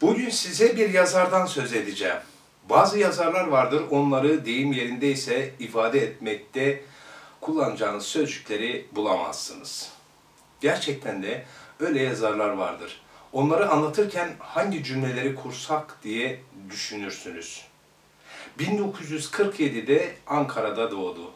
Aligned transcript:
Bugün 0.00 0.30
size 0.30 0.76
bir 0.76 0.90
yazardan 0.90 1.46
söz 1.46 1.72
edeceğim. 1.72 2.16
Bazı 2.68 2.98
yazarlar 2.98 3.46
vardır, 3.46 3.82
onları 3.90 4.44
deyim 4.44 4.72
yerindeyse 4.72 5.54
ifade 5.58 5.98
etmekte 6.00 6.82
kullanacağınız 7.40 8.06
sözcükleri 8.06 8.86
bulamazsınız. 8.92 9.92
Gerçekten 10.60 11.22
de 11.22 11.44
öyle 11.80 12.02
yazarlar 12.02 12.48
vardır. 12.48 13.00
Onları 13.32 13.70
anlatırken 13.70 14.36
hangi 14.38 14.84
cümleleri 14.84 15.34
kursak 15.34 15.98
diye 16.02 16.40
düşünürsünüz. 16.70 17.64
1947'de 18.58 20.16
Ankara'da 20.26 20.90
doğdu. 20.90 21.32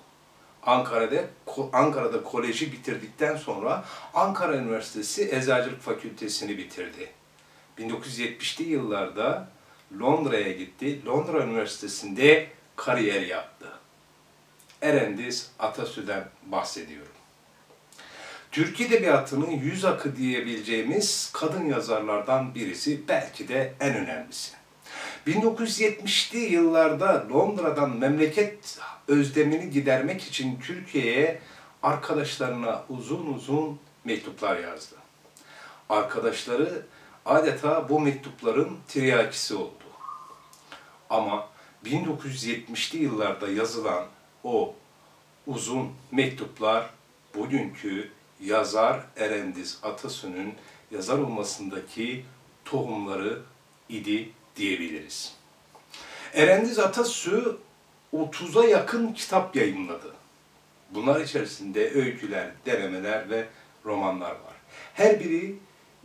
Ankara'da 0.63 1.25
Ankara'da 1.73 2.23
koleji 2.23 2.73
bitirdikten 2.73 3.37
sonra 3.37 3.85
Ankara 4.15 4.57
Üniversitesi 4.57 5.35
Eczacılık 5.35 5.81
Fakültesini 5.81 6.59
bitirdi. 6.59 7.22
1970'li 7.79 8.69
yıllarda 8.69 9.49
Londra'ya 10.01 10.53
gitti. 10.53 11.07
Londra 11.07 11.45
Üniversitesi'nde 11.45 12.49
kariyer 12.77 13.23
yaptı. 13.23 13.67
Erendiz 14.83 15.51
Atasü'den 15.59 16.29
bahsediyorum. 16.47 17.13
Türk 18.53 18.81
Edebiyatı'nın 18.81 19.51
yüz 19.51 19.85
akı 19.85 20.17
diyebileceğimiz 20.17 21.31
kadın 21.33 21.65
yazarlardan 21.65 22.55
birisi, 22.55 23.09
belki 23.09 23.49
de 23.49 23.75
en 23.81 23.97
önemlisi. 23.97 24.53
1970'li 25.27 26.39
yıllarda 26.39 27.27
Londra'dan 27.31 27.97
memleket 27.97 28.79
özlemini 29.09 29.71
gidermek 29.71 30.23
için 30.23 30.61
Türkiye'ye 30.61 31.41
arkadaşlarına 31.83 32.85
uzun 32.89 33.35
uzun 33.35 33.79
mektuplar 34.05 34.57
yazdı. 34.59 34.97
Arkadaşları 35.89 36.87
adeta 37.27 37.89
bu 37.89 38.01
mektupların 38.01 38.79
tiryakisi 38.89 39.55
oldu. 39.55 39.85
Ama 41.11 41.49
1970'li 41.85 43.03
yıllarda 43.03 43.49
yazılan 43.49 44.07
o 44.45 44.75
uzun 45.47 45.93
mektuplar 46.11 46.91
bugünkü 47.35 48.11
yazar 48.41 49.01
Erendiz 49.17 49.79
Atasun'un 49.83 50.53
yazar 50.91 51.19
olmasındaki 51.19 52.25
tohumları 52.65 53.43
idi 53.89 54.31
diyebiliriz. 54.57 55.35
Erendiz 56.35 56.79
Atasu 56.79 57.61
30'a 58.15 58.65
yakın 58.65 59.13
kitap 59.13 59.57
yayınladı. 59.57 60.15
Bunlar 60.91 61.21
içerisinde 61.21 61.91
öyküler, 61.91 62.51
denemeler 62.67 63.31
ve 63.31 63.47
romanlar 63.85 64.31
var. 64.31 64.55
Her 64.95 65.21
biri 65.21 65.57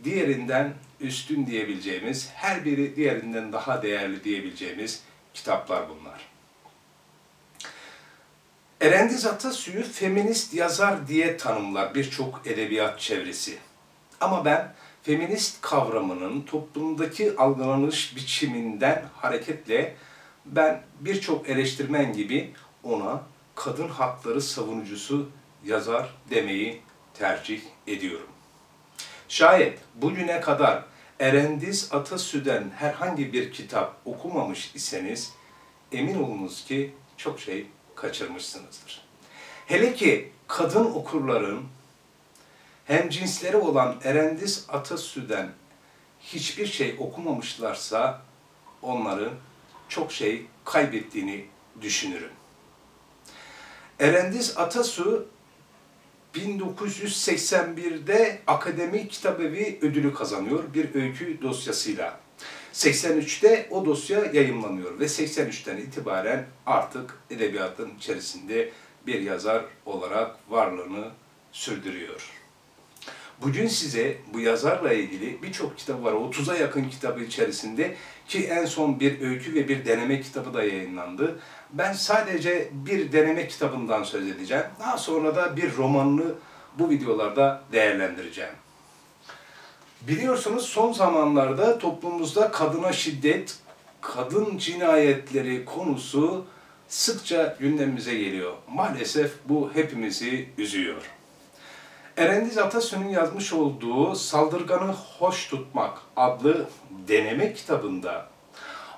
diğerinden 0.04 0.74
üstün 1.00 1.46
diyebileceğimiz, 1.46 2.30
her 2.34 2.64
biri 2.64 2.96
diğerinden 2.96 3.52
daha 3.52 3.82
değerli 3.82 4.24
diyebileceğimiz 4.24 5.02
kitaplar 5.34 5.88
bunlar. 5.88 6.28
Erendiz 8.80 9.26
Atasu'yu 9.26 9.82
feminist 9.82 10.54
yazar 10.54 11.08
diye 11.08 11.36
tanımlar 11.36 11.94
birçok 11.94 12.46
edebiyat 12.46 13.00
çevresi. 13.00 13.58
Ama 14.20 14.44
ben 14.44 14.74
feminist 15.02 15.60
kavramının 15.60 16.42
toplumdaki 16.42 17.36
algılanış 17.36 18.16
biçiminden 18.16 19.04
hareketle 19.16 19.96
ben 20.46 20.82
birçok 21.00 21.48
eleştirmen 21.48 22.12
gibi 22.12 22.52
ona 22.82 23.22
kadın 23.54 23.88
hakları 23.88 24.42
savunucusu 24.42 25.28
yazar 25.64 26.14
demeyi 26.30 26.80
tercih 27.14 27.60
ediyorum. 27.86 28.37
Şayet 29.28 29.78
bugüne 29.94 30.40
kadar 30.40 30.84
Erendiz 31.20 31.88
Atasü'den 31.92 32.70
herhangi 32.76 33.32
bir 33.32 33.52
kitap 33.52 33.96
okumamış 34.04 34.74
iseniz 34.74 35.32
emin 35.92 36.22
olunuz 36.22 36.64
ki 36.64 36.94
çok 37.16 37.40
şey 37.40 37.66
kaçırmışsınızdır. 37.94 39.02
Hele 39.66 39.94
ki 39.94 40.32
kadın 40.48 40.84
okurların 40.84 41.64
hem 42.84 43.10
cinsleri 43.10 43.56
olan 43.56 43.96
Erendiz 44.04 44.66
Atasü'den 44.68 45.50
hiçbir 46.20 46.66
şey 46.66 46.96
okumamışlarsa 46.98 48.22
onların 48.82 49.32
çok 49.88 50.12
şey 50.12 50.46
kaybettiğini 50.64 51.46
düşünürüm. 51.80 52.30
Erendiz 54.00 54.58
Atasu 54.58 55.28
1981'de 56.34 58.38
Akademi 58.46 59.08
Kitabevi 59.08 59.78
ödülü 59.82 60.14
kazanıyor 60.14 60.64
bir 60.74 60.94
öykü 60.94 61.42
dosyasıyla. 61.42 62.20
83'te 62.72 63.68
o 63.70 63.86
dosya 63.86 64.24
yayınlanıyor 64.32 65.00
ve 65.00 65.04
83'ten 65.04 65.76
itibaren 65.76 66.46
artık 66.66 67.18
edebiyatın 67.30 67.90
içerisinde 67.98 68.70
bir 69.06 69.20
yazar 69.20 69.64
olarak 69.86 70.36
varlığını 70.48 71.10
sürdürüyor. 71.52 72.37
Bugün 73.42 73.68
size 73.68 74.16
bu 74.32 74.40
yazarla 74.40 74.92
ilgili 74.92 75.42
birçok 75.42 75.78
kitap 75.78 76.04
var. 76.04 76.12
30'a 76.12 76.56
yakın 76.56 76.88
kitabı 76.88 77.20
içerisinde 77.20 77.94
ki 78.28 78.46
en 78.46 78.64
son 78.64 79.00
bir 79.00 79.20
öykü 79.20 79.54
ve 79.54 79.68
bir 79.68 79.84
deneme 79.84 80.20
kitabı 80.20 80.54
da 80.54 80.64
yayınlandı. 80.64 81.38
Ben 81.72 81.92
sadece 81.92 82.68
bir 82.72 83.12
deneme 83.12 83.48
kitabından 83.48 84.02
söz 84.02 84.28
edeceğim. 84.28 84.64
Daha 84.80 84.98
sonra 84.98 85.36
da 85.36 85.56
bir 85.56 85.76
romanını 85.76 86.34
bu 86.78 86.90
videolarda 86.90 87.62
değerlendireceğim. 87.72 88.54
Biliyorsunuz 90.02 90.66
son 90.66 90.92
zamanlarda 90.92 91.78
toplumumuzda 91.78 92.50
kadına 92.50 92.92
şiddet, 92.92 93.56
kadın 94.00 94.58
cinayetleri 94.58 95.64
konusu 95.64 96.44
sıkça 96.88 97.56
gündemimize 97.60 98.14
geliyor. 98.14 98.52
Maalesef 98.68 99.32
bu 99.44 99.70
hepimizi 99.74 100.48
üzüyor. 100.58 101.17
Erendiz 102.18 102.58
Atasun'un 102.58 103.08
yazmış 103.08 103.52
olduğu 103.52 104.14
Saldırganı 104.14 104.92
Hoş 105.18 105.48
Tutmak 105.48 105.98
adlı 106.16 106.68
deneme 107.08 107.52
kitabında 107.52 108.26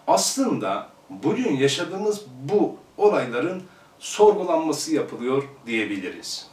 aslında 0.06 0.88
bugün 1.10 1.56
yaşadığımız 1.56 2.24
bu 2.42 2.76
olayların 2.96 3.62
sorgulanması 3.98 4.94
yapılıyor 4.94 5.42
diyebiliriz. 5.66 6.46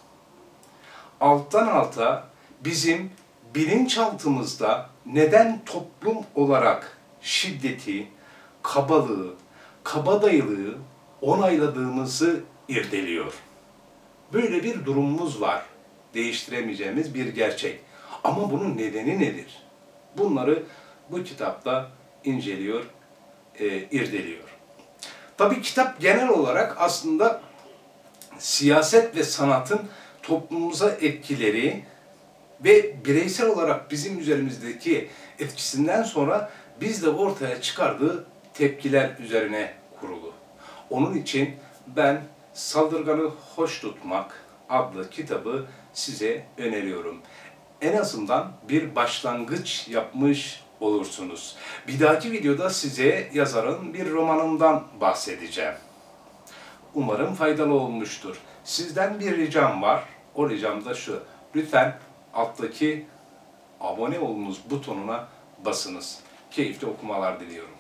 Alttan 1.22 1.68
alta 1.68 2.28
bizim 2.66 3.12
bilinçaltımızda 3.56 4.90
neden 5.06 5.62
toplum 5.66 6.18
olarak 6.36 6.98
şiddeti, 7.22 8.08
kabalığı, 8.64 9.34
kabadayılığı 9.84 10.78
onayladığımızı 11.22 12.44
irdeliyor. 12.68 13.34
Böyle 14.34 14.64
bir 14.64 14.86
durumumuz 14.86 15.42
var 15.42 15.66
değiştiremeyeceğimiz 16.14 17.14
bir 17.14 17.28
gerçek. 17.28 17.80
Ama 18.24 18.52
bunun 18.52 18.78
nedeni 18.78 19.20
nedir? 19.20 19.64
Bunları 20.18 20.64
bu 21.10 21.24
kitapta 21.24 21.90
inceliyor, 22.24 22.84
e, 23.60 23.66
irdeliyor. 23.68 24.44
Tabii 25.38 25.62
kitap 25.62 26.00
genel 26.00 26.30
olarak 26.30 26.76
aslında 26.80 27.42
siyaset 28.38 29.16
ve 29.16 29.24
sanatın 29.24 29.82
toplumumuza 30.24 30.90
etkileri 30.90 31.84
ve 32.64 33.06
bireysel 33.06 33.48
olarak 33.48 33.92
bizim 33.92 34.20
üzerimizdeki 34.20 35.10
etkisinden 35.40 36.04
sonra 36.04 36.52
biz 36.82 37.04
de 37.04 37.10
ortaya 37.10 37.62
çıkardığı 37.62 38.26
tepkiler 38.54 39.18
üzerine 39.20 39.74
kurulu. 40.00 40.34
Onun 40.90 41.14
için 41.14 41.56
ben 41.88 42.22
Saldırganı 42.54 43.30
Hoş 43.56 43.80
Tutmak 43.80 44.44
adlı 44.70 45.10
kitabı 45.10 45.66
size 45.94 46.46
öneriyorum. 46.58 47.22
En 47.82 47.98
azından 47.98 48.52
bir 48.70 48.96
başlangıç 48.96 49.88
yapmış 49.88 50.64
olursunuz. 50.80 51.56
Bir 51.88 52.00
dahaki 52.00 52.32
videoda 52.32 52.70
size 52.70 53.30
yazarın 53.34 53.94
bir 53.94 54.12
romanından 54.12 54.84
bahsedeceğim. 55.02 55.74
Umarım 56.94 57.34
faydalı 57.34 57.74
olmuştur. 57.74 58.38
Sizden 58.64 59.20
bir 59.20 59.38
ricam 59.38 59.82
var. 59.82 60.04
O 60.36 60.50
ricam 60.50 60.86
da 60.86 60.94
şu. 60.94 61.24
Lütfen 61.56 62.00
alttaki 62.34 63.06
abone 63.82 64.20
olunuz 64.20 64.62
butonuna 64.70 65.28
basınız. 65.66 66.20
Keyifli 66.52 66.88
okumalar 66.88 67.40
diliyorum. 67.40 67.74